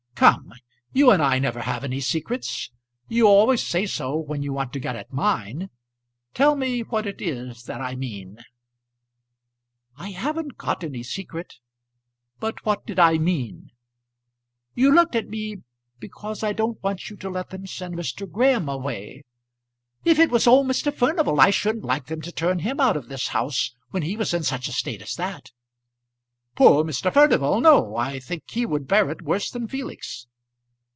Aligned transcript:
Come; 0.21 0.53
you 0.93 1.09
and 1.09 1.19
I 1.19 1.39
never 1.39 1.61
have 1.61 1.83
any 1.83 1.99
secrets; 1.99 2.69
you 3.07 3.25
always 3.25 3.63
say 3.63 3.87
so 3.87 4.15
when 4.15 4.43
you 4.43 4.53
want 4.53 4.71
to 4.73 4.79
get 4.79 4.95
at 4.95 5.11
mine. 5.11 5.71
Tell 6.35 6.55
me 6.55 6.81
what 6.81 7.07
it 7.07 7.23
is 7.23 7.63
that 7.63 7.81
I 7.81 7.95
mean." 7.95 8.37
"I 9.97 10.11
haven't 10.11 10.59
got 10.59 10.83
any 10.83 11.01
secret." 11.01 11.55
"But 12.39 12.63
what 12.63 12.85
did 12.85 12.99
I 12.99 13.17
mean?" 13.17 13.71
"You 14.75 14.93
looked 14.93 15.15
at 15.15 15.27
me, 15.27 15.63
because 15.97 16.43
I 16.43 16.53
don't 16.53 16.79
want 16.83 17.09
you 17.09 17.15
to 17.17 17.29
let 17.31 17.49
them 17.49 17.65
send 17.65 17.95
Mr. 17.95 18.31
Graham 18.31 18.69
away. 18.69 19.23
If 20.05 20.19
it 20.19 20.29
was 20.29 20.45
old 20.45 20.67
Mr. 20.67 20.93
Furnival 20.93 21.41
I 21.41 21.49
shouldn't 21.49 21.83
like 21.83 22.05
them 22.05 22.21
to 22.21 22.31
turn 22.31 22.59
him 22.59 22.79
out 22.79 22.95
of 22.95 23.07
this 23.09 23.29
house 23.29 23.73
when 23.89 24.03
he 24.03 24.15
was 24.15 24.35
in 24.35 24.43
such 24.43 24.67
a 24.67 24.71
state 24.71 25.01
as 25.01 25.15
that." 25.15 25.49
"Poor 26.53 26.83
Mr. 26.83 27.11
Furnival; 27.11 27.61
no; 27.61 27.95
I 27.95 28.19
think 28.19 28.43
he 28.51 28.65
would 28.65 28.85
bear 28.85 29.09
it 29.09 29.21
worse 29.21 29.49
than 29.49 29.69
Felix." 29.69 30.27